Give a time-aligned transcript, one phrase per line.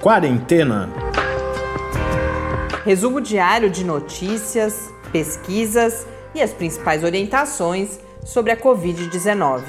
[0.00, 0.88] Quarentena.
[2.86, 9.62] Resumo diário de notícias, pesquisas e as principais orientações sobre a Covid-19.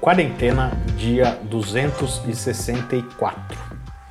[0.00, 3.56] Quarentena, dia 264.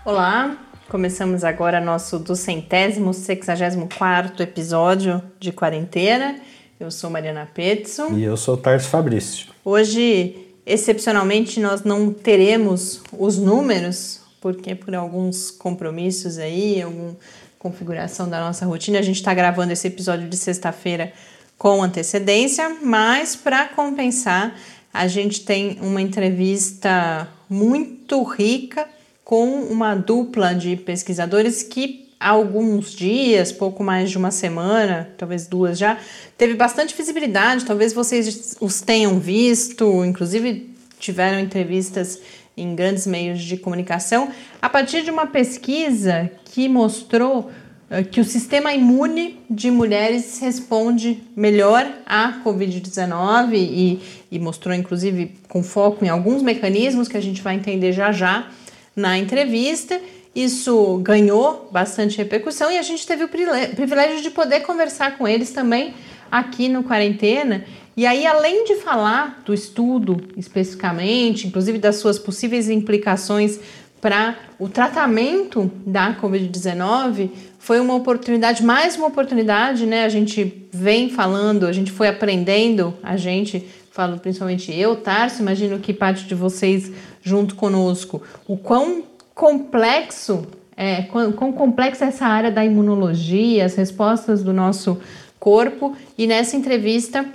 [0.06, 0.56] Olá,
[0.88, 6.38] começamos agora nosso duzentésimo, sexagésimo quarto episódio de quarentena.
[6.80, 8.14] Eu sou Mariana Petzo.
[8.14, 9.48] E eu sou Tarso Fabrício.
[9.66, 17.18] Hoje Excepcionalmente, nós não teremos os números, porque por alguns compromissos aí, alguma
[17.58, 21.14] configuração da nossa rotina, a gente está gravando esse episódio de sexta-feira
[21.58, 24.56] com antecedência, mas para compensar,
[24.94, 28.88] a gente tem uma entrevista muito rica
[29.24, 35.78] com uma dupla de pesquisadores que alguns dias, pouco mais de uma semana, talvez duas
[35.78, 35.98] já,
[36.38, 37.66] teve bastante visibilidade.
[37.66, 42.22] Talvez vocês os tenham visto, inclusive tiveram entrevistas
[42.56, 44.30] em grandes meios de comunicação,
[44.62, 47.50] a partir de uma pesquisa que mostrou
[47.90, 54.00] uh, que o sistema imune de mulheres responde melhor à Covid-19 e,
[54.32, 58.48] e mostrou, inclusive, com foco em alguns mecanismos que a gente vai entender já já
[58.96, 60.00] na entrevista.
[60.34, 65.52] Isso ganhou bastante repercussão e a gente teve o privilégio de poder conversar com eles
[65.52, 65.94] também
[66.32, 67.66] aqui no Quarentena.
[67.98, 73.60] E aí, além de falar do estudo especificamente, inclusive das suas possíveis implicações
[74.00, 77.30] para o tratamento da Covid-19,
[77.60, 80.06] foi uma oportunidade, mais uma oportunidade, né?
[80.06, 85.78] A gente vem falando, a gente foi aprendendo, a gente, falo principalmente eu, Tarso, imagino
[85.78, 89.04] que parte de vocês junto conosco, o quão
[89.42, 90.46] complexo
[90.78, 95.00] é, quão, quão complexa é essa área da imunologia, as respostas do nosso
[95.40, 95.96] corpo.
[96.16, 97.26] E nessa entrevista,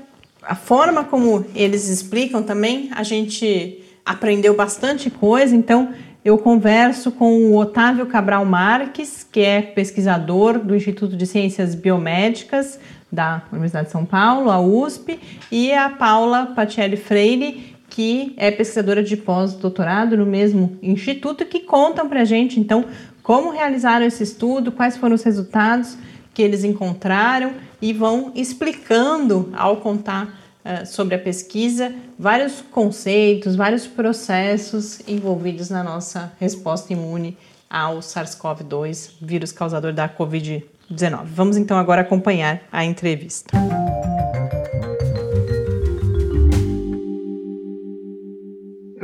[0.41, 5.57] a forma como eles explicam também, a gente aprendeu bastante coisa.
[5.57, 5.93] Então,
[6.25, 12.79] eu converso com o Otávio Cabral Marques, que é pesquisador do Instituto de Ciências Biomédicas
[13.11, 15.19] da Universidade de São Paulo, a USP,
[15.51, 22.07] e a Paula Patielli Freire, que é pesquisadora de pós-doutorado no mesmo instituto, que contam
[22.07, 22.85] para a gente, então,
[23.23, 25.97] como realizaram esse estudo, quais foram os resultados
[26.35, 33.87] que eles encontraram e vão explicando, ao contar uh, sobre a pesquisa, vários conceitos, vários
[33.87, 37.35] processos envolvidos na nossa resposta imune
[37.71, 41.25] ao SARS-CoV-2, vírus causador da Covid-19.
[41.25, 43.57] Vamos então agora acompanhar a entrevista.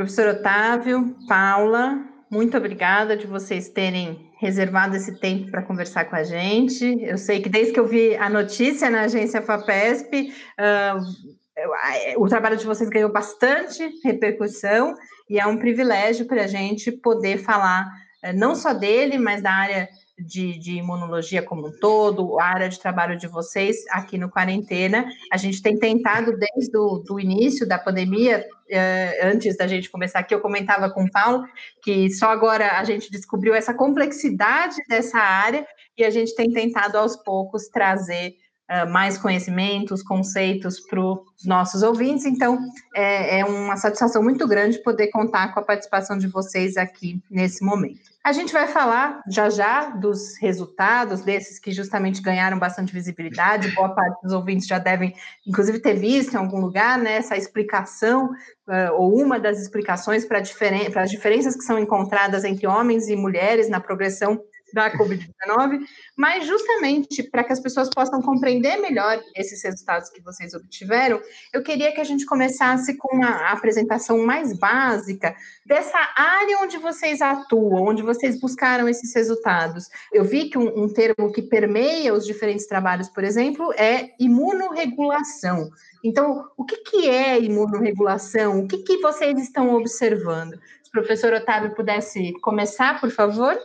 [0.03, 1.97] Professor Otávio, Paula,
[2.29, 7.01] muito obrigada de vocês terem reservado esse tempo para conversar com a gente.
[7.01, 12.57] Eu sei que desde que eu vi a notícia na agência FAPESP, uh, o trabalho
[12.57, 14.93] de vocês ganhou bastante repercussão
[15.29, 17.87] e é um privilégio para a gente poder falar
[18.25, 19.87] uh, não só dele, mas da área
[20.17, 25.05] de, de, imunologia como um todo, a área de trabalho de vocês aqui no Quarentena.
[25.31, 30.33] A gente tem tentado, desde o início da pandemia, eh, antes da gente começar aqui,
[30.33, 31.43] eu comentava com o Paulo
[31.81, 35.65] que só agora a gente descobriu essa complexidade dessa área
[35.97, 38.35] e a gente tem tentado aos poucos trazer
[38.69, 42.25] uh, mais conhecimentos, conceitos para os nossos ouvintes.
[42.25, 42.59] Então,
[42.95, 47.63] é, é uma satisfação muito grande poder contar com a participação de vocês aqui nesse
[47.63, 48.13] momento.
[48.23, 53.75] A gente vai falar já já dos resultados desses que justamente ganharam bastante visibilidade.
[53.75, 55.13] Boa parte dos ouvintes já devem,
[55.45, 58.27] inclusive, ter visto em algum lugar né, essa explicação,
[58.65, 63.15] uh, ou uma das explicações para diferen as diferenças que são encontradas entre homens e
[63.17, 64.39] mulheres na progressão
[64.73, 65.81] da Covid-19,
[66.17, 71.21] mas justamente para que as pessoas possam compreender melhor esses resultados que vocês obtiveram,
[71.53, 77.21] eu queria que a gente começasse com uma apresentação mais básica dessa área onde vocês
[77.21, 79.87] atuam, onde vocês buscaram esses resultados.
[80.11, 85.69] Eu vi que um, um termo que permeia os diferentes trabalhos, por exemplo, é imunorregulação.
[86.03, 88.59] Então, o que, que é imunorregulação?
[88.61, 90.53] O que, que vocês estão observando?
[90.81, 93.57] Se o professor Otávio pudesse começar, por favor.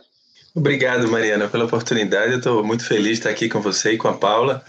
[0.55, 2.31] Obrigado, Mariana, pela oportunidade.
[2.31, 4.63] Eu estou muito feliz de estar aqui com você e com a Paula.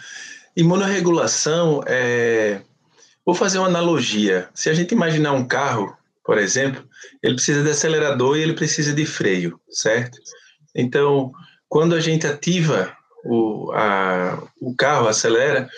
[0.56, 2.61] Imunorregulação é.
[3.25, 4.49] Vou fazer uma analogia.
[4.55, 6.82] Se a gente imaginar um carro, por exemplo,
[7.23, 10.19] ele precisa de acelerador e ele precisa de freio, certo?
[10.75, 11.32] Então,
[11.69, 12.93] quando a gente ativa
[13.25, 15.69] o, a, o carro, acelera,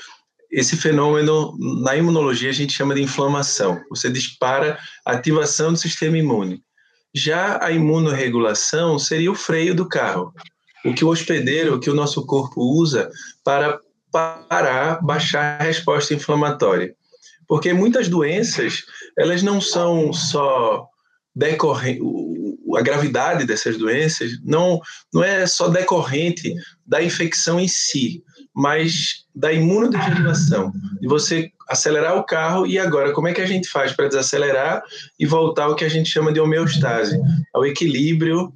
[0.50, 3.82] esse fenômeno, na imunologia, a gente chama de inflamação.
[3.88, 6.62] Você dispara a ativação do sistema imune.
[7.14, 10.32] Já a imunorregulação seria o freio do carro,
[10.84, 13.10] o que o hospedeiro, o que o nosso corpo usa
[13.44, 13.78] para
[14.10, 16.94] parar, baixar a resposta inflamatória.
[17.46, 18.84] Porque muitas doenças,
[19.18, 20.86] elas não são só
[21.34, 22.02] decorrentes,
[22.76, 24.80] a gravidade dessas doenças não,
[25.12, 26.54] não é só decorrente
[26.86, 28.22] da infecção em si,
[28.54, 33.68] mas da imunodegeneração, de você acelerar o carro e agora como é que a gente
[33.68, 34.82] faz para desacelerar
[35.18, 37.18] e voltar ao que a gente chama de homeostase,
[37.54, 38.52] ao equilíbrio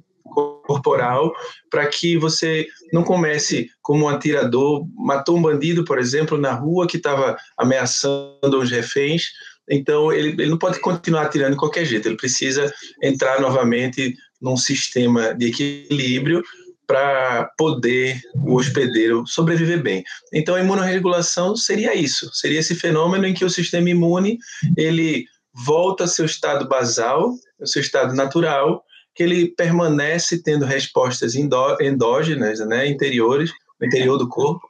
[0.67, 1.33] corporal,
[1.69, 6.87] para que você não comece como um atirador, matou um bandido, por exemplo, na rua
[6.87, 9.23] que estava ameaçando os reféns,
[9.69, 12.71] então ele, ele não pode continuar atirando de qualquer jeito, ele precisa
[13.01, 16.43] entrar novamente num sistema de equilíbrio
[16.87, 20.03] para poder o hospedeiro sobreviver bem.
[20.33, 24.39] Então a imunorregulação seria isso, seria esse fenômeno em que o sistema imune
[24.77, 31.35] ele volta ao seu estado basal, ao seu estado natural, que ele permanece tendo respostas
[31.35, 34.65] endógenas, né, interiores, no interior do corpo,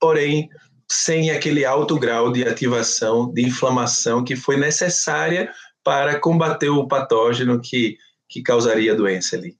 [0.00, 0.48] porém
[0.90, 5.52] sem aquele alto grau de ativação, de inflamação que foi necessária
[5.84, 7.96] para combater o patógeno que,
[8.28, 9.56] que causaria a doença ali.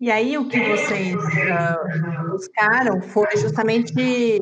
[0.00, 4.40] E aí o que vocês uh, buscaram foi justamente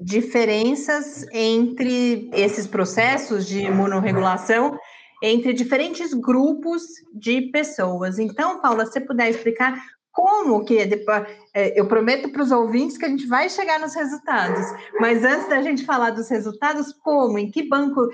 [0.00, 4.78] diferenças entre esses processos de imunorregulação
[5.22, 6.82] entre diferentes grupos
[7.14, 8.18] de pessoas.
[8.18, 9.82] Então, Paula, se puder explicar
[10.12, 11.24] como que depois,
[11.54, 14.66] é, eu prometo para os ouvintes que a gente vai chegar nos resultados,
[14.98, 18.08] mas antes da gente falar dos resultados, como, em que banco,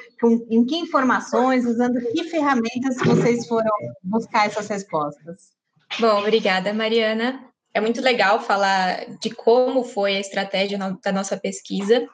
[0.50, 3.70] em que informações, usando que ferramentas vocês foram
[4.02, 5.55] buscar essas respostas?
[5.98, 7.42] Bom, obrigada, Mariana.
[7.72, 12.06] É muito legal falar de como foi a estratégia da nossa pesquisa,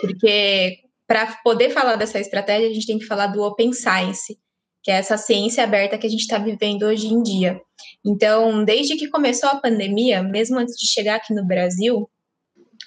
[0.00, 4.36] porque para poder falar dessa estratégia, a gente tem que falar do Open Science,
[4.82, 7.60] que é essa ciência aberta que a gente está vivendo hoje em dia.
[8.04, 12.10] Então, desde que começou a pandemia, mesmo antes de chegar aqui no Brasil,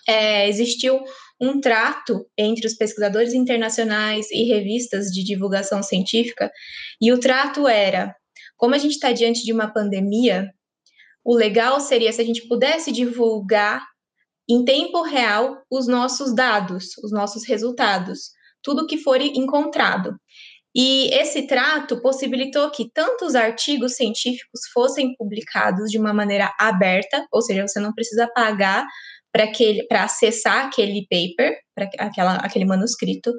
[0.08, 1.02] é, existiu
[1.40, 6.52] um trato entre os pesquisadores internacionais e revistas de divulgação científica,
[7.02, 8.16] e o trato era:
[8.60, 10.54] como a gente está diante de uma pandemia,
[11.24, 13.82] o legal seria se a gente pudesse divulgar
[14.48, 20.14] em tempo real os nossos dados, os nossos resultados, tudo que for encontrado.
[20.76, 27.42] E esse trato possibilitou que tantos artigos científicos fossem publicados de uma maneira aberta, ou
[27.42, 28.86] seja, você não precisa pagar
[29.32, 31.90] para acessar aquele paper, para
[32.42, 33.32] aquele manuscrito,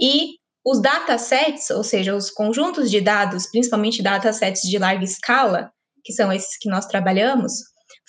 [0.00, 5.70] e os datasets, ou seja, os conjuntos de dados, principalmente datasets de larga escala,
[6.02, 7.52] que são esses que nós trabalhamos,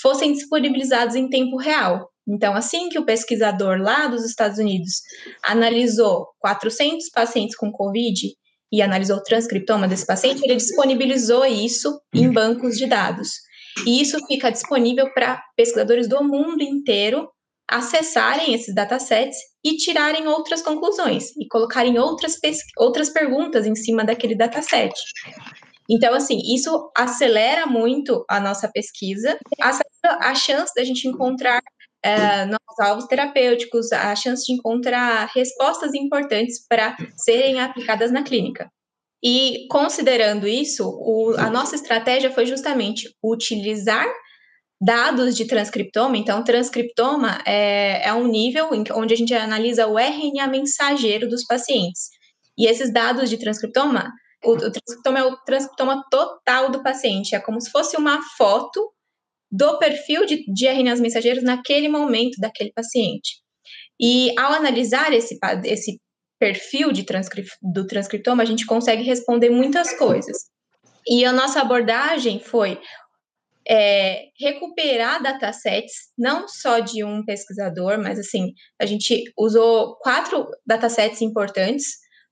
[0.01, 2.09] fossem disponibilizados em tempo real.
[2.27, 5.01] Então, assim que o pesquisador lá dos Estados Unidos
[5.43, 8.31] analisou 400 pacientes com Covid
[8.71, 13.29] e analisou o transcriptoma desse paciente, ele disponibilizou isso em bancos de dados.
[13.85, 17.29] E isso fica disponível para pesquisadores do mundo inteiro
[17.69, 22.37] acessarem esses datasets e tirarem outras conclusões e colocarem outras,
[22.77, 24.93] outras perguntas em cima daquele dataset.
[25.89, 31.61] Então, assim, isso acelera muito a nossa pesquisa, acelera a chance da gente encontrar
[32.03, 38.69] é, novos alvos terapêuticos, a chance de encontrar respostas importantes para serem aplicadas na clínica.
[39.23, 44.05] E considerando isso, o, a nossa estratégia foi justamente utilizar
[44.81, 46.17] dados de transcriptoma.
[46.17, 51.45] Então, transcriptoma é, é um nível em, onde a gente analisa o RNA mensageiro dos
[51.45, 52.09] pacientes.
[52.57, 54.11] E esses dados de transcriptoma
[54.45, 58.91] o, o transcriptoma é o transcriptoma total do paciente, é como se fosse uma foto
[59.51, 63.41] do perfil de, de RNAs mensageiros naquele momento daquele paciente.
[63.99, 65.99] E ao analisar esse, esse
[66.39, 67.05] perfil de
[67.61, 70.37] do transcriptoma, a gente consegue responder muitas coisas.
[71.07, 72.79] E a nossa abordagem foi
[73.67, 81.21] é, recuperar datasets, não só de um pesquisador, mas assim, a gente usou quatro datasets
[81.21, 81.85] importantes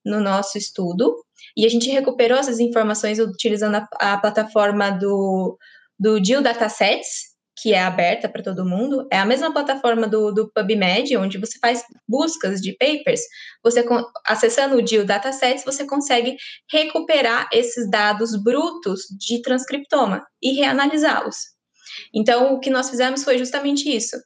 [0.06, 1.16] no nosso estudo,
[1.56, 5.58] e a gente recuperou essas informações utilizando a, a plataforma do,
[6.00, 7.33] do Deal Datasets,
[7.63, 9.08] que é aberta para todo mundo.
[9.10, 13.22] É a mesma plataforma do, do PubMed, onde você faz buscas de papers.
[13.63, 13.86] Você
[14.27, 16.36] acessando o Deal Datasets, você consegue
[16.70, 21.38] recuperar esses dados brutos de transcriptoma e reanalisá-los.
[22.13, 24.17] Então, o que nós fizemos foi justamente isso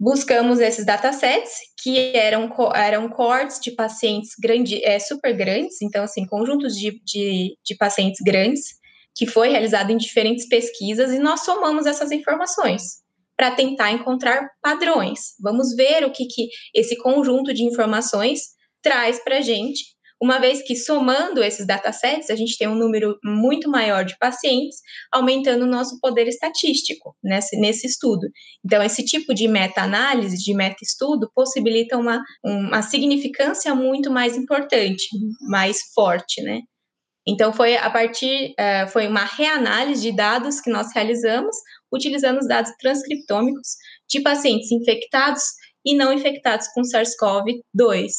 [0.00, 6.26] buscamos esses datasets, que eram, eram cohorts de pacientes grande, é, super grandes, então, assim,
[6.26, 8.74] conjuntos de, de, de pacientes grandes,
[9.14, 13.04] que foi realizado em diferentes pesquisas, e nós somamos essas informações
[13.36, 15.34] para tentar encontrar padrões.
[15.40, 18.40] Vamos ver o que, que esse conjunto de informações
[18.82, 23.18] traz para a gente, uma vez que somando esses datasets, a gente tem um número
[23.22, 24.78] muito maior de pacientes,
[25.12, 28.28] aumentando o nosso poder estatístico nesse, nesse estudo.
[28.64, 35.06] Então, esse tipo de meta-análise, de meta-estudo, possibilita uma, uma significância muito mais importante,
[35.48, 36.60] mais forte, né?
[37.26, 41.56] Então, foi a partir, uh, foi uma reanálise de dados que nós realizamos,
[41.92, 43.68] utilizando os dados transcriptômicos
[44.08, 45.42] de pacientes infectados
[45.84, 48.10] e não infectados com SARS-CoV-2.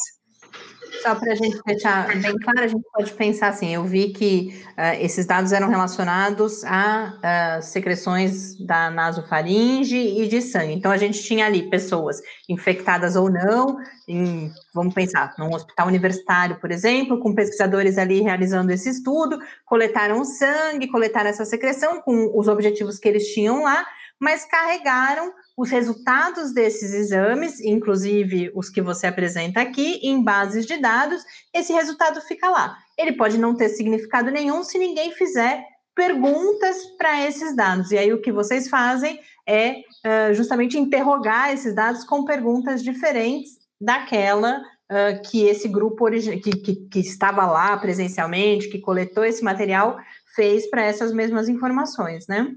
[1.02, 4.62] Só para a gente deixar bem claro, a gente pode pensar assim: eu vi que
[4.72, 7.14] uh, esses dados eram relacionados a
[7.58, 10.72] uh, secreções da nasofaringe e de sangue.
[10.72, 16.56] Então, a gente tinha ali pessoas infectadas ou não, em, vamos pensar, num hospital universitário,
[16.60, 22.48] por exemplo, com pesquisadores ali realizando esse estudo, coletaram sangue, coletaram essa secreção com os
[22.48, 23.84] objetivos que eles tinham lá,
[24.20, 30.76] mas carregaram os resultados desses exames, inclusive os que você apresenta aqui, em bases de
[30.78, 32.76] dados, esse resultado fica lá.
[32.98, 37.90] Ele pode não ter significado nenhum se ninguém fizer perguntas para esses dados.
[37.90, 43.52] E aí o que vocês fazem é uh, justamente interrogar esses dados com perguntas diferentes
[43.80, 49.98] daquela uh, que esse grupo que, que, que estava lá presencialmente, que coletou esse material,
[50.34, 52.54] fez para essas mesmas informações, né?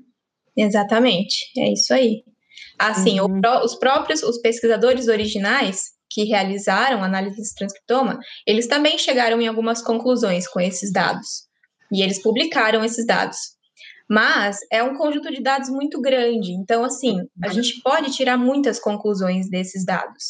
[0.56, 2.24] Exatamente, é isso aí.
[2.78, 3.42] Assim, uhum.
[3.44, 9.48] o, os próprios os pesquisadores originais que realizaram análise de transcriptoma, eles também chegaram em
[9.48, 11.48] algumas conclusões com esses dados.
[11.92, 13.38] E eles publicaram esses dados.
[14.10, 18.80] Mas é um conjunto de dados muito grande, então assim, a gente pode tirar muitas
[18.80, 20.24] conclusões desses dados.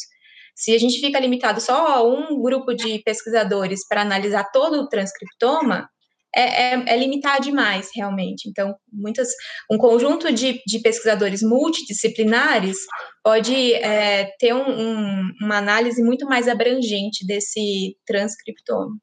[0.54, 4.88] Se a gente fica limitado só a um grupo de pesquisadores para analisar todo o
[4.88, 5.88] transcriptoma,
[6.34, 8.48] é, é, é, limitar demais, realmente.
[8.48, 9.28] Então, muitas,
[9.70, 12.76] um conjunto de, de pesquisadores multidisciplinares
[13.22, 18.98] pode é, ter um, um, uma análise muito mais abrangente desse transcriptome.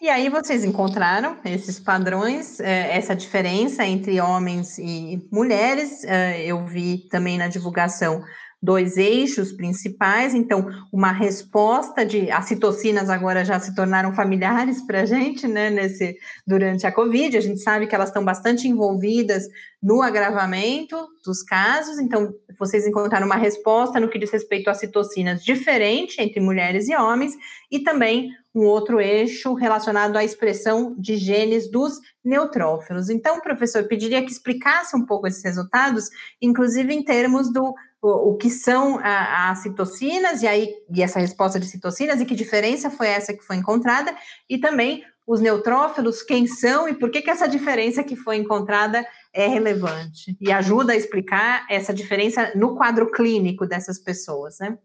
[0.00, 6.04] E aí vocês encontraram esses padrões, é, essa diferença entre homens e mulheres.
[6.04, 8.22] É, eu vi também na divulgação
[8.62, 15.02] dois eixos principais, então uma resposta de as citocinas agora já se tornaram familiares para
[15.02, 19.44] a gente, né, nesse durante a Covid, a gente sabe que elas estão bastante envolvidas
[19.82, 25.44] no agravamento dos casos, então vocês encontraram uma resposta no que diz respeito às citocinas
[25.44, 27.34] diferente entre mulheres e homens,
[27.70, 33.10] e também um outro eixo relacionado à expressão de genes dos neutrófilos.
[33.10, 36.08] Então, professor, pediria que explicasse um pouco esses resultados,
[36.40, 37.74] inclusive em termos do
[38.08, 42.90] o, que são as citocinas e aí e essa resposta de citocinas e que diferença
[42.90, 44.14] foi essa que foi encontrada
[44.48, 49.04] e também os neutrófilos, quem são e por que, que essa diferença que foi encontrada
[49.32, 54.78] é relevante e ajuda a explicar essa diferença no quadro clínico dessas pessoas, né?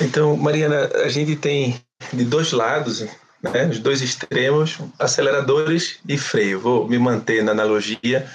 [0.00, 1.80] Então, Mariana, a gente tem
[2.12, 3.06] de dois lados,
[3.42, 6.60] né, os dois extremos, aceleradores e freio.
[6.60, 8.28] Vou me manter na analogia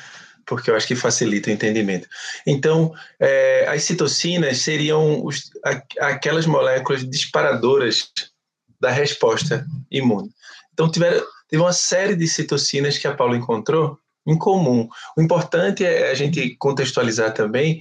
[0.46, 2.08] porque eu acho que facilita o entendimento.
[2.46, 5.50] Então, é, as citocinas seriam os,
[6.00, 8.12] aquelas moléculas disparadoras
[8.80, 10.30] da resposta imune.
[10.74, 13.98] Então, tiveram, teve uma série de citocinas que a Paula encontrou
[14.28, 14.88] em comum.
[15.18, 17.80] O importante é a gente contextualizar também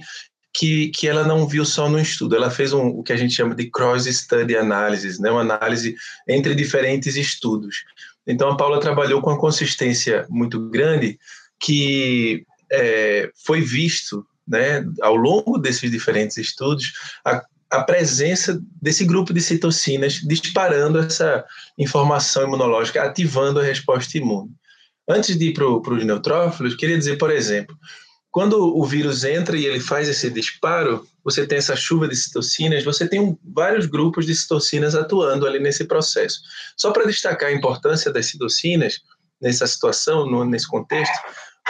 [0.53, 3.33] que, que ela não viu só no estudo, ela fez um, o que a gente
[3.33, 5.29] chama de cross-study analysis, né?
[5.29, 5.95] uma análise
[6.27, 7.83] entre diferentes estudos.
[8.25, 11.19] Então, a Paula trabalhou com uma consistência muito grande
[11.59, 16.93] que é, foi visto, né, ao longo desses diferentes estudos,
[17.23, 21.43] a, a presença desse grupo de citocinas disparando essa
[21.77, 24.51] informação imunológica, ativando a resposta imune.
[25.07, 27.77] Antes de ir para os neutrófilos, queria dizer, por exemplo,
[28.31, 32.83] quando o vírus entra e ele faz esse disparo, você tem essa chuva de citocinas,
[32.83, 36.41] você tem um, vários grupos de citocinas atuando ali nesse processo.
[36.75, 38.99] Só para destacar a importância das citocinas
[39.41, 41.13] nessa situação, no, nesse contexto,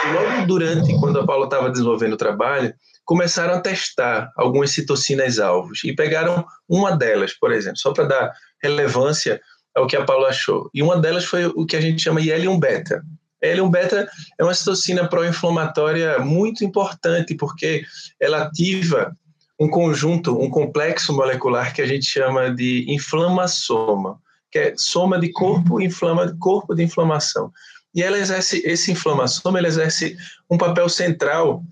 [0.04, 2.74] logo durante, quando a Paula estava desenvolvendo o trabalho,
[3.04, 8.32] começaram a testar algumas citocinas alvos e pegaram uma delas, por exemplo, só para dar
[8.62, 9.40] relevância
[9.74, 10.68] ao que a Paula achou.
[10.74, 13.02] E uma delas foi o que a gente chama IL-1 beta.
[13.42, 17.84] IL-1 beta é uma citocina pró-inflamatória muito importante porque
[18.20, 19.16] ela ativa
[19.58, 24.18] um conjunto, um complexo molecular que a gente chama de inflamassoma,
[24.50, 27.52] que é soma de corpo, inflama, corpo de inflamação.
[27.96, 30.18] E ela exerce, esse inflamação, ela exerce
[30.50, 31.64] um papel central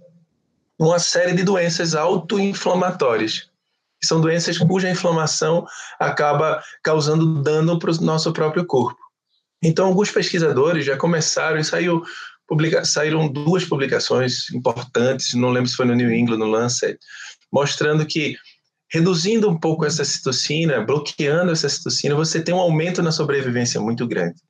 [0.80, 3.50] numa série de doenças autoinflamatórias,
[4.00, 5.66] que são doenças cuja inflamação
[6.00, 8.98] acaba causando dano para o nosso próprio corpo.
[9.62, 12.02] Então, alguns pesquisadores já começaram, e saiu,
[12.48, 16.98] publica, saíram duas publicações importantes, não lembro se foi no New England, no Lancet,
[17.52, 18.34] mostrando que
[18.90, 24.06] reduzindo um pouco essa citocina, bloqueando essa citocina, você tem um aumento na sobrevivência muito
[24.06, 24.40] grande.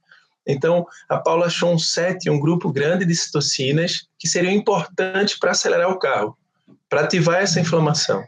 [0.47, 5.53] Então, a Paula achou um set, um grupo grande de citocinas que seriam importantes para
[5.53, 6.37] acelerar o carro,
[6.89, 8.25] para ativar essa inflamação.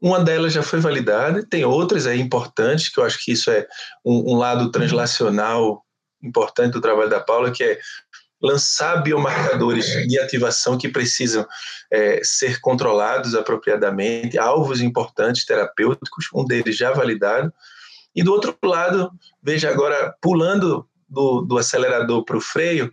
[0.00, 3.66] Uma delas já foi validada, tem outras aí importantes, que eu acho que isso é
[4.04, 5.82] um, um lado translacional
[6.22, 7.78] importante do trabalho da Paula, que é
[8.40, 11.46] lançar biomarcadores de ativação que precisam
[11.90, 17.52] é, ser controlados apropriadamente, alvos importantes terapêuticos, um deles já validado.
[18.14, 19.10] E do outro lado,
[19.42, 22.92] veja agora, pulando do, do acelerador para o freio,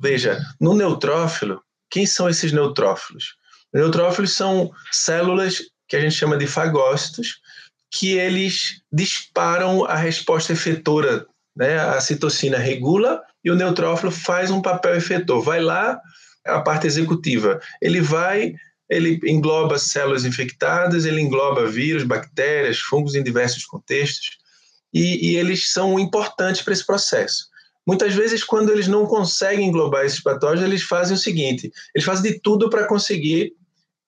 [0.00, 3.36] veja, no neutrófilo, quem são esses neutrófilos?
[3.72, 7.40] Neutrófilos são células que a gente chama de fagócitos,
[7.90, 11.26] que eles disparam a resposta efetora.
[11.56, 11.78] Né?
[11.78, 15.42] A citocina regula e o neutrófilo faz um papel efetor.
[15.42, 16.00] Vai lá,
[16.46, 17.60] a parte executiva.
[17.80, 18.54] Ele vai,
[18.88, 24.38] ele engloba células infectadas, ele engloba vírus, bactérias, fungos em diversos contextos,
[24.92, 27.48] e, e eles são importantes para esse processo.
[27.86, 32.30] Muitas vezes, quando eles não conseguem englobar esses patógenos, eles fazem o seguinte: eles fazem
[32.30, 33.52] de tudo para conseguir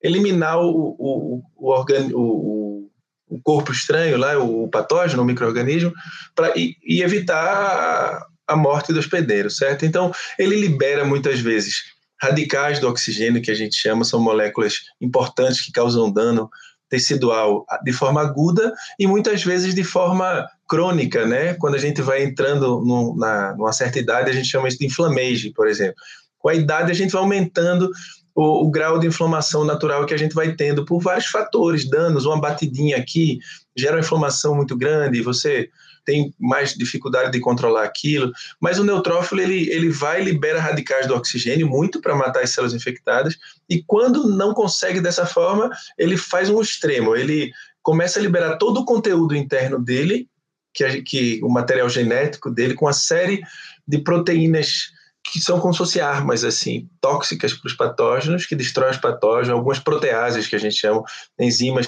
[0.01, 2.89] eliminar o, o, o, organ, o,
[3.27, 5.93] o corpo estranho, lá, o patógeno, o microorganismo,
[6.35, 9.85] pra, e, e evitar a, a morte do hospedeiro, certo?
[9.85, 11.83] Então, ele libera muitas vezes
[12.21, 16.49] radicais do oxigênio, que a gente chama, são moléculas importantes que causam dano
[16.89, 21.53] tecidual de forma aguda e muitas vezes de forma crônica, né?
[21.53, 24.87] Quando a gente vai entrando no, na, numa certa idade, a gente chama isso de
[24.87, 25.93] inflamage, por exemplo.
[26.39, 27.91] Com a idade, a gente vai aumentando
[28.33, 32.25] o, o, grau de inflamação natural que a gente vai tendo por vários fatores, danos,
[32.25, 33.37] uma batidinha aqui
[33.77, 35.69] gera uma inflamação muito grande, você
[36.03, 41.05] tem mais dificuldade de controlar aquilo, mas o neutrófilo ele, ele vai e libera radicais
[41.05, 43.37] do oxigênio muito para matar as células infectadas,
[43.69, 47.51] e quando não consegue dessa forma, ele faz um extremo, ele
[47.83, 50.27] começa a liberar todo o conteúdo interno dele,
[50.73, 53.41] que, que o material genético dele, com uma série
[53.87, 54.91] de proteínas
[55.23, 59.57] que são como se fossem armas assim tóxicas para os patógenos, que destroem os patógenos,
[59.57, 61.03] algumas proteases que a gente chama,
[61.39, 61.87] enzimas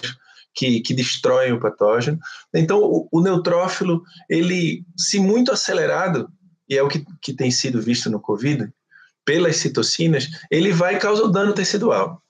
[0.54, 2.18] que, que destroem o patógeno.
[2.54, 6.30] Então, o, o, neutrófilo, ele, se muito acelerado,
[6.68, 8.72] e é o que, que tem sido visto no Covid,
[9.25, 12.21] pelas citocinas, ele vai causar dano tecidual.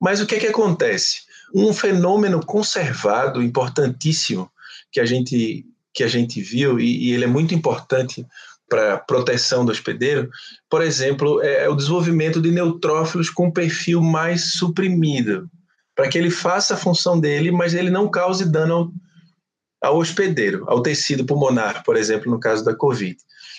[0.00, 1.22] Mas o que é que acontece?
[1.54, 4.50] Um fenômeno conservado, importantíssimo,
[4.92, 8.26] que a gente, que a gente viu, e, e ele é muito importante
[8.68, 10.28] para proteção do hospedeiro,
[10.68, 15.48] por exemplo, é, é o desenvolvimento de neutrófilos com perfil mais suprimido,
[15.94, 18.92] para que ele faça a função dele, mas ele não cause dano
[19.80, 23.16] ao, ao hospedeiro, ao tecido pulmonar, por exemplo, no caso da Covid.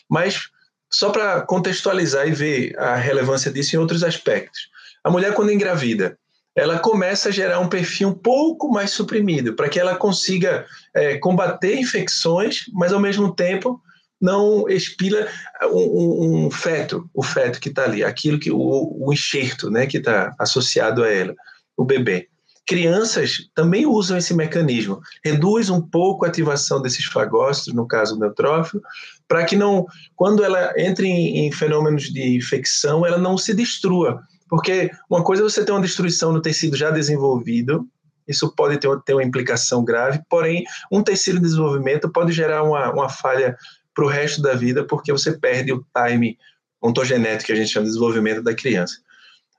[0.09, 0.49] Mas
[0.91, 4.69] só para contextualizar e ver a relevância disso em outros aspectos.
[5.03, 6.17] A mulher, quando engravida,
[6.55, 11.17] ela começa a gerar um perfil um pouco mais suprimido, para que ela consiga é,
[11.17, 13.81] combater infecções, mas ao mesmo tempo
[14.21, 15.27] não expila
[15.63, 19.85] um, um, um feto, o feto que está ali, aquilo que o, o enxerto, né,
[19.85, 21.35] que está associado a ela,
[21.75, 22.29] o bebê.
[22.65, 28.21] Crianças também usam esse mecanismo, reduz um pouco a ativação desses fagócitos, no caso do
[28.21, 28.81] neutrófilo,
[29.27, 34.23] para que não, quando ela entre em, em fenômenos de infecção, ela não se destrua,
[34.49, 37.87] porque uma coisa é você ter uma destruição no tecido já desenvolvido,
[38.27, 42.91] isso pode ter, ter uma implicação grave, porém, um tecido em desenvolvimento pode gerar uma,
[42.91, 43.57] uma falha
[43.93, 46.37] para o resto da vida, porque você perde o time
[46.81, 48.97] ontogenético que a gente chama de desenvolvimento da criança.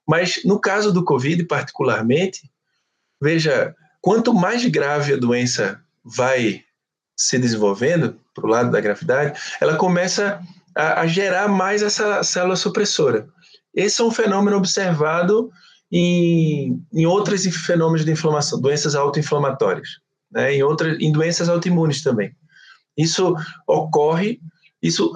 [0.06, 2.48] Mas no caso do Covid, particularmente,
[3.20, 6.62] veja, quanto mais grave a doença vai
[7.16, 10.40] se desenvolvendo para o lado da gravidade, ela começa
[10.76, 13.26] a, a, gerar mais essa célula supressora.
[13.76, 15.50] Esse é um fenômeno observado
[15.92, 19.88] em, em outros fenômenos de inflamação, doenças autoinflamatórias,
[20.32, 22.34] né, em, outras, em doenças autoimunes também.
[22.96, 23.34] Isso
[23.68, 24.40] ocorre,
[24.82, 25.12] isso,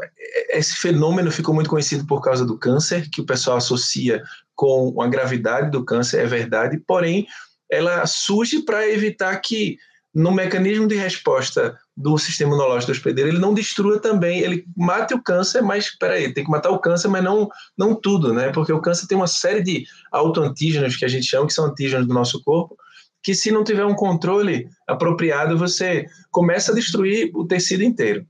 [0.50, 4.22] esse fenômeno ficou muito conhecido por causa do câncer, que o pessoal associa
[4.54, 7.26] com a gravidade do câncer, é verdade, porém,
[7.70, 9.78] ela surge para evitar que,
[10.14, 15.12] no mecanismo de resposta do sistema imunológico do hospedeiro, ele não destrua também, ele mate
[15.12, 18.50] o câncer, mas espera aí, tem que matar o câncer, mas não, não tudo, né?
[18.50, 22.06] Porque o câncer tem uma série de autoantígenos que a gente chama, que são antígenos
[22.06, 22.76] do nosso corpo,
[23.22, 28.26] que se não tiver um controle apropriado, você começa a destruir o tecido inteiro.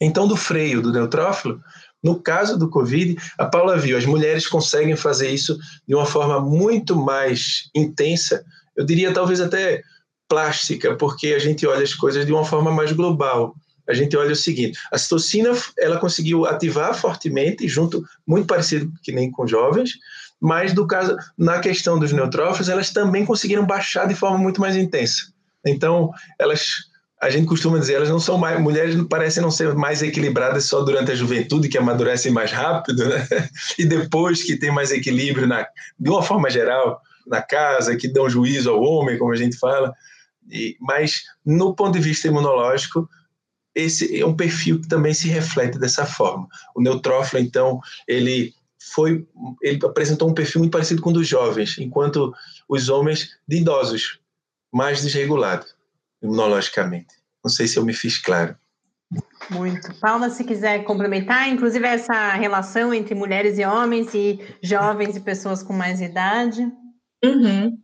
[0.00, 1.58] Então, do freio do neutrófilo,
[2.02, 6.38] no caso do Covid, a Paula viu, as mulheres conseguem fazer isso de uma forma
[6.38, 8.44] muito mais intensa,
[8.76, 9.82] eu diria talvez até
[10.28, 13.54] plástica, porque a gente olha as coisas de uma forma mais global.
[13.88, 19.12] a gente olha o seguinte: a citocina ela conseguiu ativar fortemente, junto, muito parecido que
[19.12, 19.92] nem com jovens,
[20.40, 24.76] mas do caso na questão dos neutrófilos, elas também conseguiram baixar de forma muito mais
[24.76, 25.32] intensa.
[25.64, 26.86] Então, elas
[27.20, 30.82] a gente costuma dizer, elas não são mais, mulheres parecem não ser mais equilibradas só
[30.82, 33.26] durante a juventude, que amadurecem mais rápido, né?
[33.78, 35.66] E depois que tem mais equilíbrio na,
[35.98, 39.94] de uma forma geral na casa, que dão juízo ao homem, como a gente fala.
[40.50, 43.08] E, mas no ponto de vista imunológico,
[43.74, 46.48] esse é um perfil que também se reflete dessa forma.
[46.74, 48.54] O neutrófilo, então, ele
[48.92, 49.26] foi,
[49.62, 52.32] ele apresentou um perfil muito parecido com o dos jovens, enquanto
[52.68, 54.18] os homens de idosos,
[54.72, 55.74] mais desregulados
[56.22, 57.14] imunologicamente.
[57.44, 58.56] Não sei se eu me fiz claro.
[59.50, 59.94] Muito.
[60.00, 65.62] Paula, se quiser complementar, inclusive essa relação entre mulheres e homens e jovens e pessoas
[65.62, 66.66] com mais idade.
[67.24, 67.78] Uhum.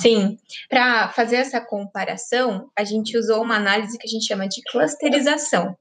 [0.00, 0.36] Sim,
[0.68, 5.76] para fazer essa comparação, a gente usou uma análise que a gente chama de clusterização.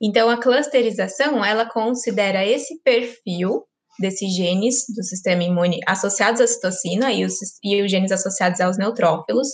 [0.00, 3.64] Então, a clusterização, ela considera esse perfil
[3.98, 8.78] desses genes do sistema imune associados à citocina e os, e os genes associados aos
[8.78, 9.48] neutrófilos.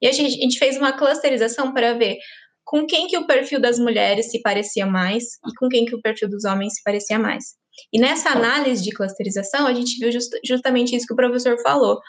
[0.00, 2.16] E a gente, a gente fez uma clusterização para ver
[2.64, 6.00] com quem que o perfil das mulheres se parecia mais e com quem que o
[6.00, 7.56] perfil dos homens se parecia mais.
[7.92, 12.00] E nessa análise de clusterização, a gente viu just, justamente isso que o professor falou.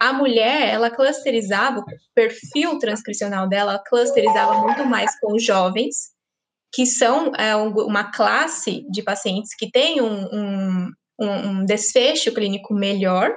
[0.00, 6.12] A mulher, ela clusterizava, o perfil transcricional dela clusterizava muito mais com os jovens,
[6.72, 13.34] que são é, uma classe de pacientes que tem um, um, um, desfecho clínico melhor,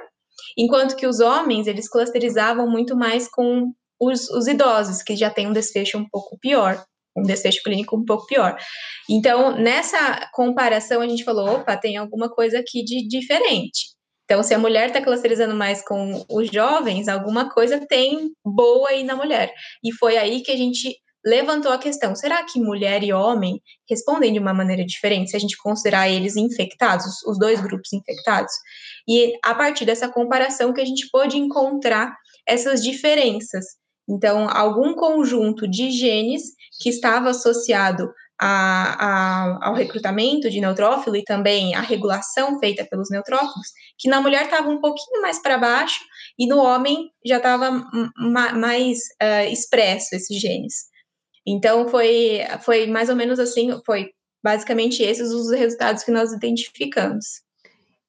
[0.56, 5.48] enquanto que os homens, eles clusterizavam muito mais com os, os idosos, que já têm
[5.48, 6.84] um desfecho um pouco pior,
[7.16, 8.56] um desfecho clínico um pouco pior.
[9.08, 13.92] Então, nessa comparação, a gente falou, opa, tem alguma coisa aqui de diferente.
[14.24, 19.04] Então, se a mulher está clusterizando mais com os jovens, alguma coisa tem boa aí
[19.04, 19.52] na mulher.
[19.84, 24.32] E foi aí que a gente levantou a questão: será que mulher e homem respondem
[24.32, 28.52] de uma maneira diferente se a gente considerar eles infectados, os dois grupos infectados?
[29.08, 33.64] E a partir dessa comparação que a gente pôde encontrar essas diferenças.
[34.08, 36.42] Então, algum conjunto de genes
[36.80, 43.08] que estava associado a, a, ao recrutamento de neutrófilo e também a regulação feita pelos
[43.08, 46.00] neutrófilos, que na mulher estava um pouquinho mais para baixo
[46.36, 47.70] e no homem já estava
[48.18, 50.74] mais uh, expresso esses genes.
[51.46, 54.10] Então foi, foi mais ou menos assim, foi
[54.42, 57.24] basicamente esses os resultados que nós identificamos.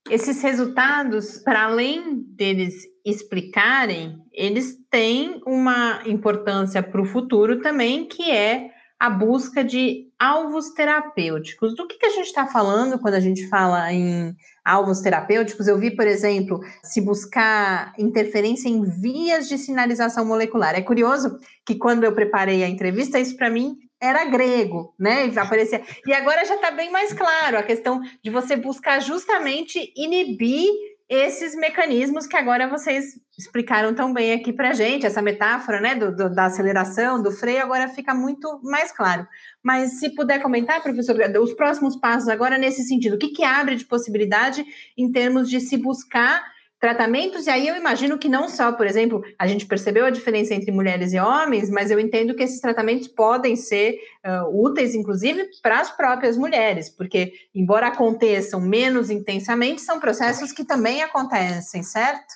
[0.10, 2.74] Esses resultados, para além deles
[3.06, 10.70] explicarem, eles têm uma importância para o futuro também, que é a busca de alvos
[10.70, 11.76] terapêuticos.
[11.76, 15.68] Do que, que a gente está falando quando a gente fala em alvos terapêuticos?
[15.68, 20.76] Eu vi, por exemplo, se buscar interferência em vias de sinalização molecular.
[20.76, 25.32] É curioso que quando eu preparei a entrevista, isso para mim era grego, né?
[25.36, 25.82] Aparecia.
[26.06, 30.70] E agora já está bem mais claro a questão de você buscar justamente inibir
[31.10, 36.16] esses mecanismos que agora vocês explicaram tão bem aqui para gente, essa metáfora né, do,
[36.16, 39.28] do, da aceleração, do freio, agora fica muito mais claro.
[39.62, 43.76] Mas se puder comentar, professor, os próximos passos agora nesse sentido, o que, que abre
[43.76, 44.66] de possibilidade
[44.98, 46.53] em termos de se buscar
[46.84, 50.54] tratamentos, e aí eu imagino que não só, por exemplo, a gente percebeu a diferença
[50.54, 55.48] entre mulheres e homens, mas eu entendo que esses tratamentos podem ser uh, úteis, inclusive,
[55.62, 62.34] para as próprias mulheres, porque, embora aconteçam menos intensamente, são processos que também acontecem, certo?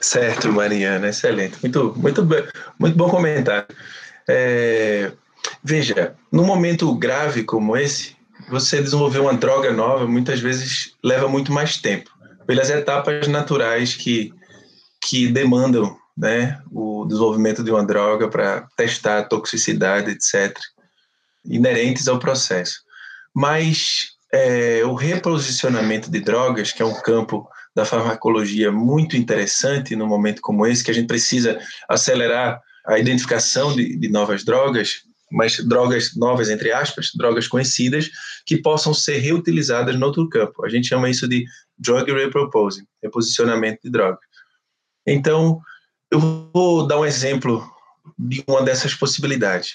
[0.00, 1.58] Certo, Mariana, excelente.
[1.60, 2.26] Muito, muito,
[2.78, 3.68] muito bom comentário.
[4.26, 5.12] É,
[5.62, 8.16] veja, num momento grave como esse,
[8.48, 12.15] você desenvolver uma droga nova muitas vezes leva muito mais tempo
[12.46, 14.32] pelas etapas naturais que,
[15.00, 20.56] que demandam né, o desenvolvimento de uma droga para testar a toxicidade, etc.,
[21.44, 22.80] inerentes ao processo.
[23.34, 30.06] Mas é, o reposicionamento de drogas, que é um campo da farmacologia muito interessante num
[30.06, 35.58] momento como esse, que a gente precisa acelerar a identificação de, de novas drogas, mas
[35.66, 38.10] drogas novas, entre aspas, drogas conhecidas,
[38.44, 40.64] que possam ser reutilizadas no outro campo.
[40.64, 41.44] A gente chama isso de
[41.78, 44.18] drug reproposing, reposicionamento de droga.
[45.06, 45.60] Então,
[46.10, 46.20] eu
[46.52, 47.68] vou dar um exemplo
[48.18, 49.74] de uma dessas possibilidades.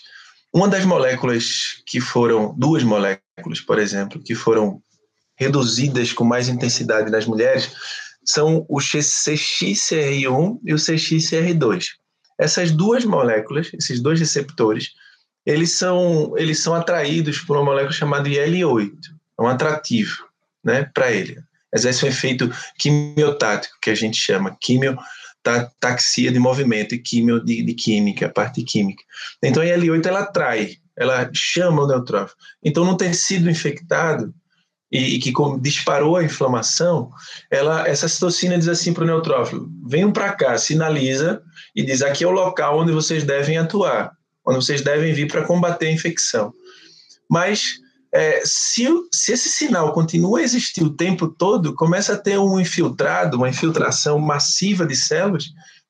[0.53, 4.81] Uma das moléculas que foram, duas moléculas, por exemplo, que foram
[5.37, 7.71] reduzidas com mais intensidade nas mulheres,
[8.23, 11.85] são o CXCR1 e o CXCR2.
[12.39, 14.91] Essas duas moléculas, esses dois receptores,
[15.45, 18.91] eles são, eles são atraídos por uma molécula chamada IL-8,
[19.39, 20.25] é um atrativo
[20.63, 21.39] né, para ele.
[21.73, 27.73] Exerce um efeito quimiotático, que a gente chama quimiotaxia de movimento e quimio de, de
[27.73, 29.03] química, a parte química.
[29.41, 32.37] Então a IL-8 ela atrai ela chama o neutrófilo.
[32.63, 34.33] Então, no tecido infectado,
[34.91, 37.11] e, e que disparou a inflamação,
[37.49, 41.41] ela, essa citocina diz assim para o neutrófilo: venham para cá, sinaliza
[41.75, 44.11] e diz aqui é o local onde vocês devem atuar,
[44.51, 46.53] onde vocês devem vir para combater a infecção.
[47.29, 47.79] Mas
[48.13, 52.59] é, se, se esse sinal continua a existir o tempo todo, começa a ter um
[52.59, 55.45] infiltrado, uma infiltração massiva de células,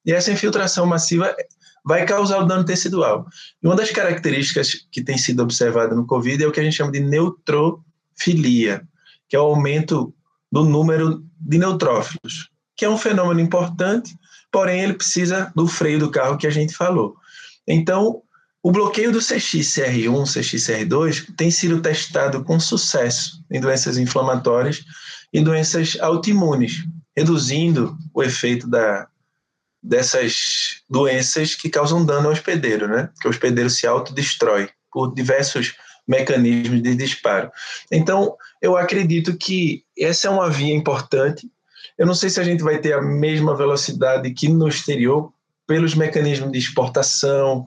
[0.06, 1.36] e essa infiltração massiva
[1.84, 3.26] vai causar o dano tecidual.
[3.62, 6.76] E uma das características que tem sido observada no COVID é o que a gente
[6.76, 8.88] chama de neutrofilia,
[9.28, 10.13] que é o aumento
[10.52, 14.15] do número de neutrófilos, que é um fenômeno importante,
[14.52, 17.15] porém ele precisa do freio do carro que a gente falou.
[17.67, 18.21] Então,
[18.63, 24.84] o bloqueio do CXCR1, CXCR2 tem sido testado com sucesso em doenças inflamatórias
[25.34, 26.84] e doenças autoimunes,
[27.15, 29.08] reduzindo o efeito da,
[29.82, 33.10] dessas doenças que causam dano ao hospedeiro, né?
[33.19, 35.74] Que o hospedeiro se autodestrói por diversos
[36.08, 37.52] mecanismos de disparo.
[37.91, 41.50] Então, eu acredito que essa é uma via importante.
[41.97, 45.34] Eu não sei se a gente vai ter a mesma velocidade que no exterior,
[45.65, 47.65] pelos mecanismos de exportação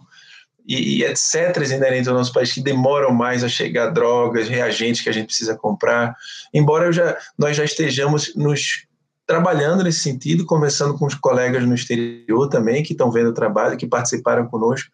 [0.66, 1.56] e, e etc.
[1.70, 5.56] inerentes ao nosso país, que demoram mais a chegar drogas, reagentes que a gente precisa
[5.56, 6.16] comprar.
[6.52, 8.86] Embora já, nós já estejamos nos
[9.26, 13.76] trabalhando nesse sentido, conversando com os colegas no exterior também, que estão vendo o trabalho,
[13.76, 14.90] que participaram conosco,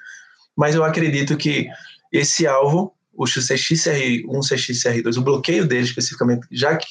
[0.57, 1.69] mas eu acredito que
[2.13, 6.87] esse alvo, o CXCR1, CXCR2, o bloqueio dele especificamente, já que,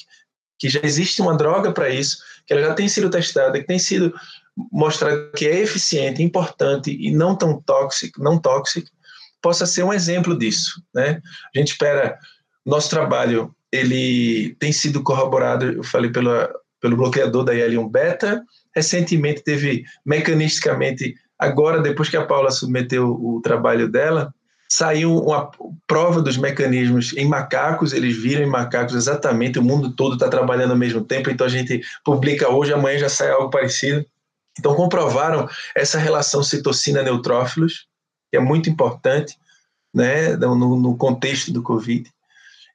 [0.58, 3.78] que já existe uma droga para isso, que ela já tem sido testada, que tem
[3.78, 4.12] sido
[4.70, 8.88] mostrada que é eficiente, importante e não tão tóxico, não tóxico,
[9.40, 11.20] possa ser um exemplo disso, né?
[11.54, 12.18] A gente espera,
[12.64, 18.42] nosso trabalho, ele tem sido corroborado, eu falei pela pelo bloqueador da IL-1 beta.
[18.74, 24.32] Recentemente teve mecanisticamente, agora depois que a Paula submeteu o trabalho dela,
[24.68, 25.50] saiu uma
[25.86, 30.70] prova dos mecanismos em macacos, eles viram em macacos exatamente, o mundo todo está trabalhando
[30.70, 34.06] ao mesmo tempo, então a gente publica hoje, amanhã já sai algo parecido.
[34.58, 37.86] Então comprovaram essa relação citocina-neutrófilos,
[38.30, 39.36] que é muito importante
[39.94, 42.10] né, no, no contexto do Covid.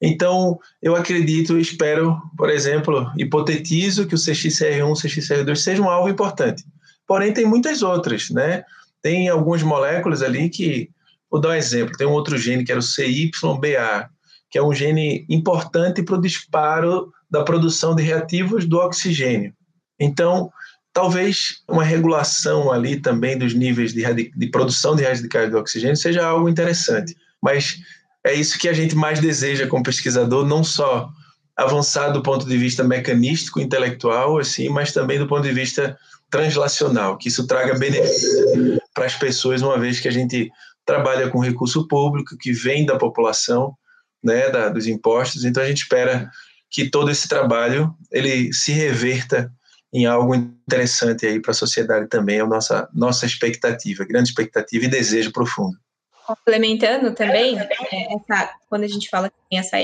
[0.01, 6.63] Então, eu acredito, espero, por exemplo, hipotetizo que o CXCR1, CXCR2 seja um alvo importante.
[7.07, 8.63] Porém, tem muitas outras, né?
[9.01, 10.89] Tem algumas moléculas ali que,
[11.29, 14.09] vou dar um exemplo, tem um outro gene que era o CYBA,
[14.49, 19.53] que é um gene importante para o disparo da produção de reativos do oxigênio.
[19.99, 20.51] Então,
[20.95, 26.25] talvez uma regulação ali também dos níveis de, de produção de radicais do oxigênio seja
[26.25, 27.13] algo interessante.
[27.43, 27.79] Mas
[28.25, 31.09] é isso que a gente mais deseja como pesquisador, não só
[31.57, 35.97] avançar do ponto de vista mecanístico, intelectual, assim, mas também do ponto de vista
[36.29, 40.49] translacional, que isso traga benefício para as pessoas, uma vez que a gente
[40.85, 43.75] trabalha com recurso público que vem da população,
[44.23, 45.43] né, da, dos impostos.
[45.43, 46.31] Então a gente espera
[46.71, 49.51] que todo esse trabalho ele se reverta
[49.93, 54.85] em algo interessante aí para a sociedade também, é a nossa nossa expectativa, grande expectativa
[54.85, 55.77] e desejo profundo.
[56.25, 59.77] Complementando também, é, essa, quando a gente fala que tem essa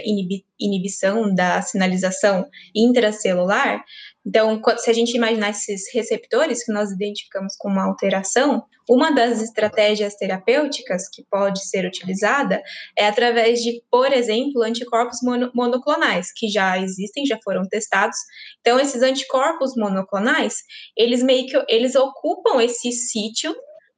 [0.59, 3.83] inibição da sinalização intracelular,
[4.25, 9.41] então, se a gente imaginar esses receptores que nós identificamos como uma alteração, uma das
[9.41, 12.61] estratégias terapêuticas que pode ser utilizada
[12.95, 15.19] é através de, por exemplo, anticorpos
[15.55, 18.17] monoclonais, que já existem, já foram testados.
[18.59, 20.55] Então, esses anticorpos monoclonais,
[20.95, 23.55] eles meio que eles ocupam esse sítio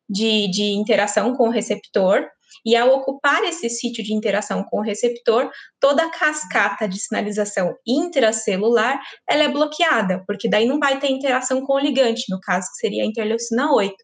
[0.09, 2.25] de, de interação com o receptor,
[2.65, 5.49] e ao ocupar esse sítio de interação com o receptor,
[5.79, 11.61] toda a cascata de sinalização intracelular ela é bloqueada, porque daí não vai ter interação
[11.61, 13.95] com o ligante, no caso que seria a interleucina 8.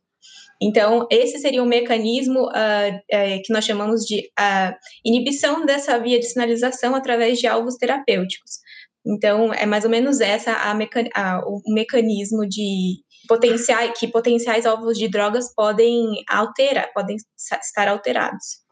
[0.61, 6.19] Então, esse seria um mecanismo uh, uh, que nós chamamos de uh, inibição dessa via
[6.19, 8.59] de sinalização através de alvos terapêuticos.
[9.05, 12.97] Então, é mais ou menos essa a meca a, o mecanismo de,
[13.29, 18.63] potenciais, que potenciais alvos de drogas podem alterar, podem estar alterados.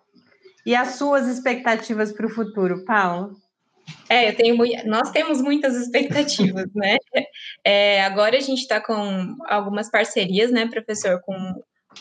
[0.65, 3.35] E as suas expectativas para o futuro, Paulo?
[4.09, 6.97] É, eu tenho nós temos muitas expectativas, né?
[7.63, 11.37] É, agora a gente está com algumas parcerias, né, professor, com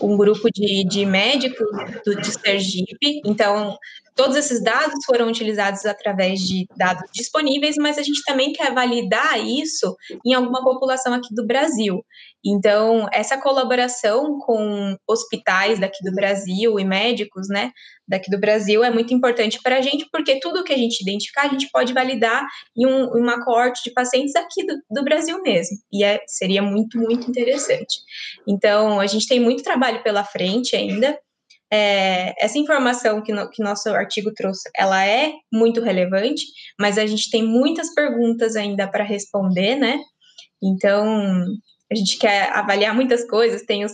[0.00, 1.66] um grupo de, de médicos
[2.04, 3.20] do, de Sergipe.
[3.24, 3.78] Então,
[4.14, 9.38] todos esses dados foram utilizados através de dados disponíveis, mas a gente também quer validar
[9.38, 12.04] isso em alguma população aqui do Brasil.
[12.48, 17.72] Então, essa colaboração com hospitais daqui do Brasil e médicos, né,
[18.06, 21.46] daqui do Brasil é muito importante para a gente, porque tudo que a gente identificar,
[21.46, 25.76] a gente pode validar em um, uma coorte de pacientes aqui do, do Brasil mesmo.
[25.92, 27.96] E é, seria muito, muito interessante.
[28.46, 31.18] Então, a gente tem muito trabalho pela frente ainda.
[31.70, 36.44] é, essa informação que, no, que nosso artigo trouxe, ela é muito relevante,
[36.78, 39.98] mas a gente tem muitas perguntas ainda para responder, né?
[40.62, 41.44] Então,
[41.90, 43.92] a gente quer avaliar muitas coisas, tem os,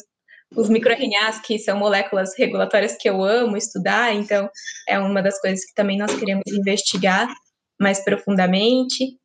[0.55, 4.49] os microRNAs, que são moléculas regulatórias que eu amo estudar, então
[4.89, 7.29] é uma das coisas que também nós queremos investigar
[7.81, 9.17] mais profundamente.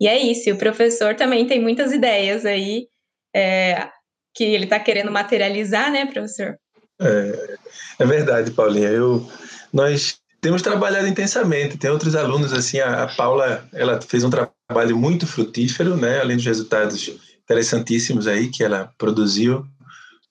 [0.00, 2.88] E é isso, e o professor também tem muitas ideias aí
[3.34, 3.88] é,
[4.34, 6.56] que ele está querendo materializar, né, professor?
[7.00, 7.56] É,
[8.00, 8.88] é verdade, Paulinha.
[8.88, 9.26] Eu,
[9.72, 11.78] nós temos trabalhado intensamente.
[11.78, 16.36] Tem outros alunos, assim, a, a Paula, ela fez um trabalho muito frutífero, né, além
[16.36, 17.00] dos resultados
[17.44, 19.64] interessantíssimos aí que ela produziu.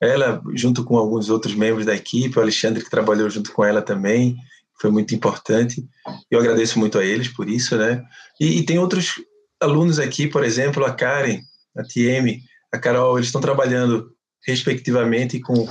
[0.01, 3.81] Ela, junto com alguns outros membros da equipe, o Alexandre, que trabalhou junto com ela
[3.81, 4.35] também,
[4.79, 5.85] foi muito importante.
[6.29, 8.03] Eu agradeço muito a eles por isso, né?
[8.39, 9.13] E, e tem outros
[9.61, 11.39] alunos aqui, por exemplo, a Karen,
[11.77, 14.11] a TM, a Carol, eles estão trabalhando,
[14.45, 15.69] respectivamente, com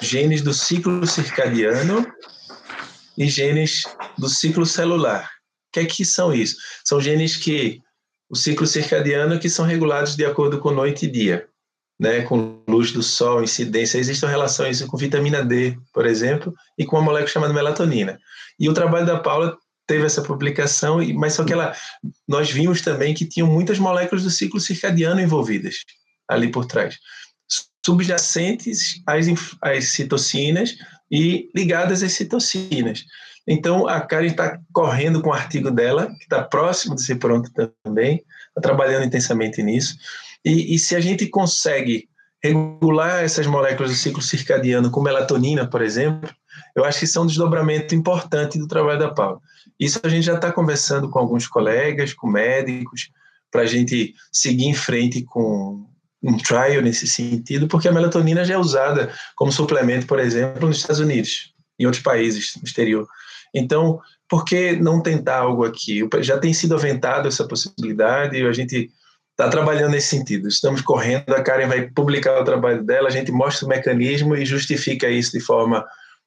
[0.00, 2.06] genes do ciclo circadiano
[3.16, 3.82] e genes
[4.18, 5.24] do ciclo celular.
[5.24, 6.56] O que é que são isso?
[6.84, 7.80] São genes que
[8.32, 11.46] o ciclo circadiano que são regulados de acordo com noite e dia,
[12.00, 13.98] né, com luz do sol, incidência.
[13.98, 18.18] Existem relações com vitamina D, por exemplo, e com uma molécula chamada melatonina.
[18.58, 19.54] E o trabalho da Paula
[19.86, 21.76] teve essa publicação, mas só que ela,
[22.26, 25.84] nós vimos também que tinham muitas moléculas do ciclo circadiano envolvidas
[26.26, 26.96] ali por trás,
[27.84, 29.26] subjacentes às,
[29.60, 30.74] às citocinas
[31.10, 33.04] e ligadas às citocinas.
[33.46, 37.50] Então, a Karen está correndo com o artigo dela, que está próximo de ser pronto
[37.84, 39.96] também, está trabalhando intensamente nisso.
[40.44, 42.08] E, e, se a gente consegue
[42.42, 46.28] regular essas moléculas do ciclo circadiano com melatonina, por exemplo,
[46.74, 49.40] eu acho que isso é um desdobramento importante do trabalho da Paula.
[49.78, 53.10] Isso a gente já está conversando com alguns colegas, com médicos,
[53.50, 55.86] para a gente seguir em frente com
[56.22, 60.78] um trial nesse sentido, porque a melatonina já é usada como suplemento, por exemplo, nos
[60.78, 63.06] Estados Unidos, em outros países no exterior.
[63.54, 66.08] Então, por que não tentar algo aqui?
[66.20, 68.90] Já tem sido aventado essa possibilidade e a gente
[69.30, 70.48] está trabalhando nesse sentido.
[70.48, 74.46] Estamos correndo, a Karen vai publicar o trabalho dela, a gente mostra o mecanismo e
[74.46, 75.84] justifica isso de forma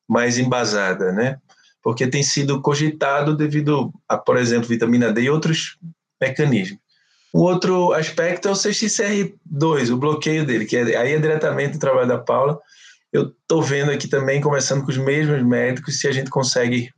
[0.07, 1.37] mais embasada, né?
[1.81, 5.77] Porque tem sido cogitado devido a, por exemplo, vitamina D e outros
[6.21, 6.79] mecanismos.
[7.33, 11.79] O outro aspecto é o CXCR2, o bloqueio dele, que é, aí é diretamente o
[11.79, 12.59] trabalho da Paula.
[13.11, 16.89] Eu estou vendo aqui também, conversando com os mesmos médicos, se a gente consegue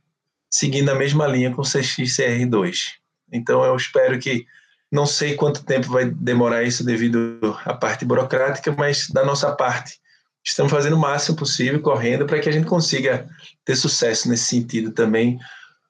[0.50, 2.92] seguindo a mesma linha com o CXCR2.
[3.32, 4.46] Então, eu espero que,
[4.90, 9.98] não sei quanto tempo vai demorar isso devido à parte burocrática, mas da nossa parte,
[10.44, 13.28] estamos fazendo o máximo possível, correndo, para que a gente consiga
[13.64, 15.38] ter sucesso nesse sentido também,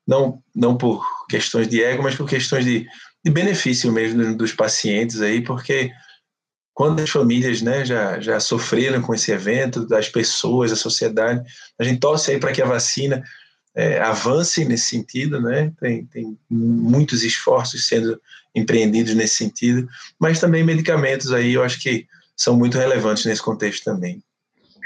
[0.07, 2.87] não, não por questões de ego, mas por questões de,
[3.25, 5.93] de benefício mesmo dos pacientes aí, porque
[6.75, 11.43] quando as famílias né, já, já sofreram com esse evento, das pessoas, da sociedade,
[11.79, 13.23] a gente torce aí para que a vacina
[13.79, 15.73] é, avance nesse sentido, né?
[15.81, 18.21] Tem, tem muitos esforços sendo
[18.53, 19.89] empreendidos nesse sentido,
[20.19, 22.05] mas também medicamentos aí eu acho que
[22.37, 24.21] são muito relevantes nesse contexto também.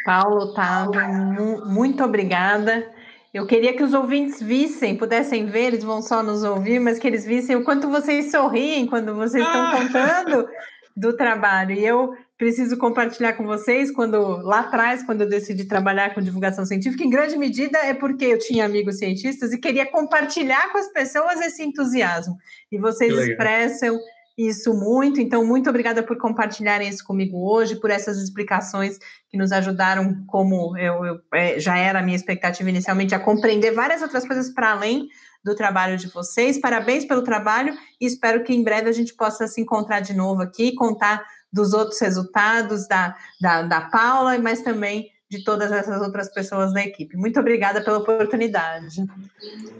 [0.05, 2.87] Paulo, Otávio, muito obrigada.
[3.33, 7.07] Eu queria que os ouvintes vissem, pudessem ver, eles vão só nos ouvir, mas que
[7.07, 9.72] eles vissem o quanto vocês sorriem quando vocês estão ah!
[9.72, 10.48] contando
[10.94, 11.72] do trabalho.
[11.72, 16.66] E eu preciso compartilhar com vocês quando lá atrás, quando eu decidi trabalhar com divulgação
[16.66, 20.88] científica, em grande medida é porque eu tinha amigos cientistas e queria compartilhar com as
[20.88, 22.37] pessoas esse entusiasmo.
[22.72, 23.96] E vocês expressam
[24.37, 28.98] isso muito, então muito obrigada por compartilharem isso comigo hoje, por essas explicações
[29.31, 33.70] que nos ajudaram, como eu, eu é, já era a minha expectativa inicialmente, a compreender
[33.70, 35.07] várias outras coisas para além
[35.44, 36.59] do trabalho de vocês.
[36.59, 40.42] Parabéns pelo trabalho e espero que em breve a gente possa se encontrar de novo
[40.42, 46.28] aqui, contar dos outros resultados da, da, da Paula, mas também de todas essas outras
[46.28, 47.16] pessoas da equipe.
[47.16, 49.02] Muito obrigada pela oportunidade.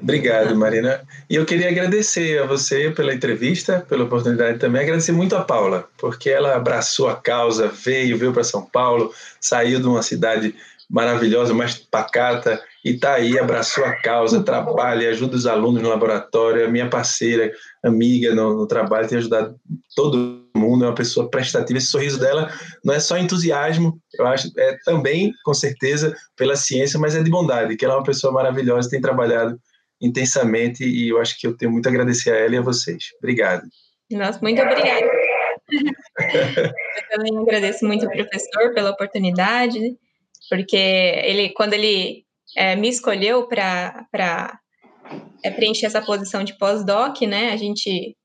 [0.01, 1.03] Obrigado, Marina.
[1.29, 4.81] E eu queria agradecer a você pela entrevista, pela oportunidade também.
[4.81, 9.79] Agradecer muito a Paula, porque ela abraçou a causa, veio, veio para São Paulo, saiu
[9.79, 10.55] de uma cidade
[10.89, 16.63] maravilhosa, mais pacata, e está aí, abraçou a causa, trabalha, ajuda os alunos no laboratório,
[16.63, 17.53] é minha parceira,
[17.85, 19.57] amiga no, no trabalho, tem ajudado
[19.95, 21.79] todo mundo, é uma pessoa prestativa.
[21.79, 22.53] Esse sorriso dela
[22.85, 27.31] não é só entusiasmo, eu acho, é também, com certeza, pela ciência, mas é de
[27.31, 29.59] bondade, que ela é uma pessoa maravilhosa, tem trabalhado
[30.01, 33.05] intensamente e eu acho que eu tenho muito a agradecer a ela e a vocês.
[33.19, 33.63] Obrigado.
[34.11, 35.07] Nossa, muito obrigada.
[35.73, 39.81] eu também agradeço muito ao professor pela oportunidade,
[40.51, 42.25] porque ele, quando ele
[42.57, 44.59] é, me escolheu para
[45.43, 47.53] é, preencher essa posição de pós-doc, né?
[47.53, 48.17] A gente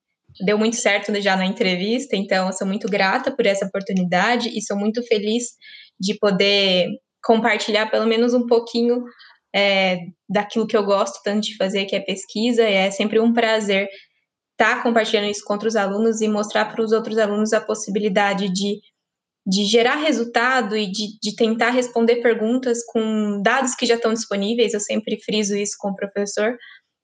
[0.45, 4.77] deu muito certo já na entrevista, então sou muito grata por essa oportunidade e sou
[4.77, 5.45] muito feliz
[5.99, 6.89] de poder
[7.23, 9.03] compartilhar pelo menos um pouquinho
[9.55, 9.99] é,
[10.29, 13.87] daquilo que eu gosto tanto de fazer, que é pesquisa, é sempre um prazer
[14.59, 18.49] estar tá compartilhando isso com outros alunos e mostrar para os outros alunos a possibilidade
[18.49, 18.79] de,
[19.45, 24.73] de gerar resultado e de, de tentar responder perguntas com dados que já estão disponíveis.
[24.73, 26.57] Eu sempre friso isso com o professor.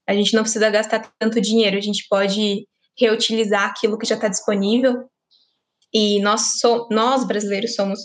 [0.08, 4.28] A gente não precisa gastar tanto dinheiro, a gente pode reutilizar aquilo que já está
[4.28, 5.06] disponível.
[5.94, 8.00] E nós, so, nós brasileiros somos,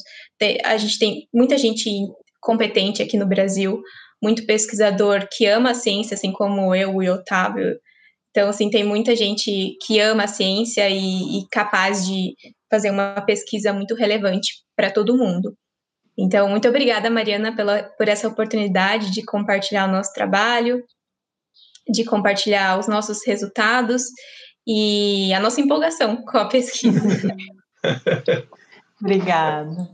[0.64, 1.90] a gente tem muita gente
[2.40, 3.80] competente aqui no Brasil,
[4.22, 7.78] muito pesquisador que ama a ciência, assim como eu e Otávio.
[8.30, 12.34] Então, assim, tem muita gente que ama a ciência e, e capaz de
[12.70, 15.57] fazer uma pesquisa muito relevante para todo mundo.
[16.16, 20.84] Então, muito obrigada, Mariana, pela, por essa oportunidade de compartilhar o nosso trabalho,
[21.89, 24.05] de compartilhar os nossos resultados
[24.66, 27.01] e a nossa empolgação com a pesquisa.
[29.01, 29.89] obrigada.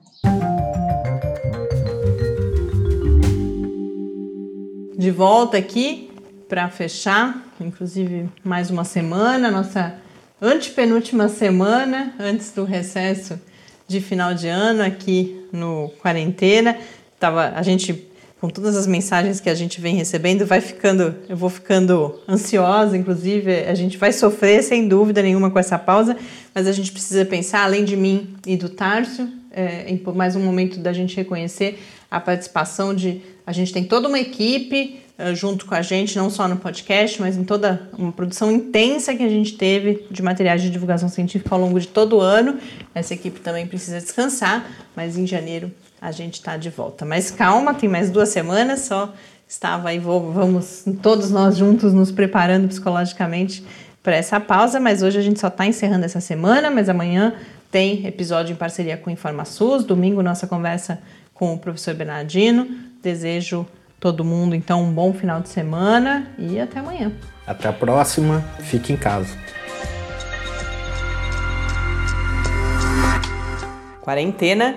[5.05, 6.11] de volta aqui
[6.49, 9.95] para fechar, inclusive mais uma semana, nossa
[10.41, 13.39] antepenúltima semana antes do recesso
[13.87, 16.79] de final de ano aqui no quarentena.
[17.21, 17.93] Tava a gente
[18.45, 22.95] com todas as mensagens que a gente vem recebendo, vai ficando, eu vou ficando ansiosa,
[22.95, 26.15] inclusive, a gente vai sofrer sem dúvida nenhuma com essa pausa,
[26.55, 30.41] mas a gente precisa pensar, além de mim e do Tárcio, é, em mais um
[30.41, 31.79] momento da gente reconhecer
[32.11, 36.29] a participação de a gente tem toda uma equipe uh, junto com a gente, não
[36.29, 40.61] só no podcast, mas em toda uma produção intensa que a gente teve de materiais
[40.61, 42.59] de divulgação científica ao longo de todo o ano.
[42.95, 45.73] Essa equipe também precisa descansar, mas em janeiro
[46.05, 47.07] a gente está de volta.
[47.07, 49.15] Mas calma, tem mais duas semanas só.
[49.49, 53.65] Estava aí, vou, vamos todos nós juntos nos preparando psicologicamente
[54.03, 57.33] para essa pausa, mas hoje a gente só está encerrando essa semana, mas amanhã
[57.71, 61.01] tem episódio em parceria com o InformaSUS, domingo nossa conversa
[61.33, 62.69] com o professor Bernardino.
[63.03, 63.67] Desejo
[63.99, 67.13] todo mundo então um bom final de semana e até amanhã.
[67.47, 68.45] Até a próxima.
[68.61, 69.35] Fique em casa.
[74.03, 74.77] Quarentena